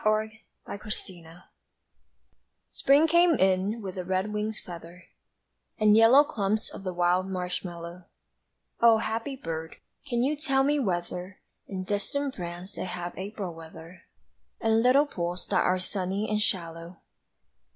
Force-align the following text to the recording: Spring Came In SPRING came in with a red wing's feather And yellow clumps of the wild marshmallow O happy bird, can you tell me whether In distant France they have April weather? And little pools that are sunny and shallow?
Spring 0.01 0.31
Came 0.79 1.25
In 1.27 1.43
SPRING 2.69 3.07
came 3.07 3.35
in 3.35 3.83
with 3.83 3.99
a 3.99 4.03
red 4.03 4.33
wing's 4.33 4.59
feather 4.59 5.03
And 5.77 5.95
yellow 5.95 6.23
clumps 6.23 6.71
of 6.71 6.83
the 6.83 6.91
wild 6.91 7.27
marshmallow 7.27 8.05
O 8.79 8.97
happy 8.97 9.35
bird, 9.35 9.75
can 10.09 10.23
you 10.23 10.35
tell 10.35 10.63
me 10.63 10.79
whether 10.79 11.37
In 11.67 11.83
distant 11.83 12.33
France 12.33 12.73
they 12.73 12.85
have 12.85 13.15
April 13.15 13.53
weather? 13.53 14.01
And 14.59 14.81
little 14.81 15.05
pools 15.05 15.45
that 15.49 15.63
are 15.63 15.77
sunny 15.77 16.27
and 16.27 16.41
shallow? 16.41 16.97